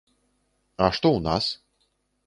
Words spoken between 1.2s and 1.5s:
нас?